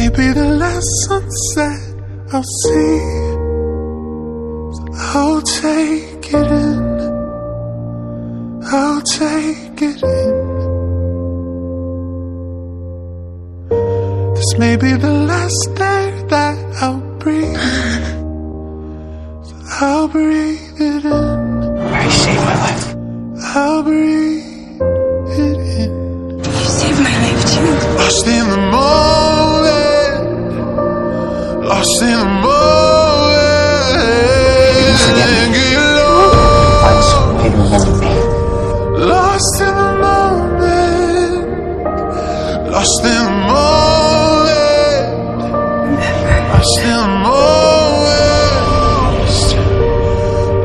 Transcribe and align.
Maybe 0.00 0.32
the 0.32 0.48
last 0.64 0.90
sunset 1.08 1.80
I'll 2.32 2.42
see. 2.42 3.00
So 4.76 4.82
I'll 5.12 5.42
take 5.42 6.26
it 6.40 6.50
in. 6.64 6.80
I'll 8.64 9.02
take 9.02 9.82
it 9.90 10.02
in. 10.02 10.34
This 14.36 14.50
may 14.58 14.76
be 14.76 14.92
the 15.06 15.12
last 15.32 15.62
day 15.74 16.24
that 16.32 16.56
I'll 16.80 17.02
breathe. 17.18 17.54
So 19.48 19.54
I'll 19.84 20.08
breathe 20.08 20.80
it 20.80 21.04
in. 21.04 21.40
You 22.04 22.10
saved 22.10 22.44
my 22.48 22.56
life. 22.64 22.86
I'll 23.54 23.82
breathe 23.82 24.39
Lost 42.70 43.04
in 43.04 43.10
the 43.10 43.30
moment. 43.50 44.60
Lost 46.52 46.78
in 46.80 46.96
the 46.96 47.06
moment. 47.26 48.30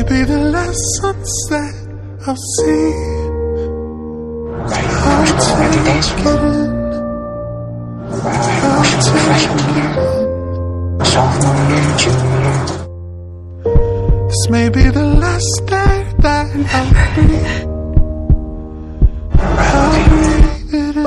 be 0.09 0.23
the 0.25 0.39
last 0.39 0.81
sunset 1.01 1.75
I'll 2.27 2.37
see. 2.37 2.93
Right. 4.71 4.91
I'll 5.07 5.23
I 5.23 5.65
every 5.65 5.83
day. 5.85 6.01
take 6.01 6.19
it 6.19 6.27
in. 6.27 6.71
Right. 8.25 8.45
I 8.63 8.79
wish 8.81 8.93
it 8.93 8.97
was 8.97 9.09
freshman 9.27 9.67
year. 9.77 9.93
Sophomore 11.05 11.63
year, 11.71 11.89
junior 12.03 12.41
year. 12.47 12.63
This 14.29 14.45
may 14.51 14.69
be 14.69 14.85
the 14.91 15.05
last 15.25 15.55
day 15.67 15.97
that 16.19 16.47
I'll 16.77 16.91
breathe. 17.15 17.63
I'll 19.41 20.09
breathe 20.09 20.75
it 20.75 20.97
in. 20.97 21.07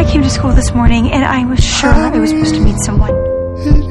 I 0.00 0.04
came 0.10 0.22
to 0.22 0.30
school 0.30 0.52
this 0.52 0.72
morning 0.74 1.10
and 1.12 1.24
I 1.24 1.44
was 1.46 1.62
sure 1.64 1.90
I 1.90 2.18
was 2.18 2.30
supposed 2.30 2.54
to 2.54 2.60
meet 2.60 2.78
someone. 2.84 3.14
It 3.14 3.84